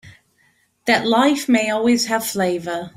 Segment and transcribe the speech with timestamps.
[0.87, 2.89] That life may always have flavor.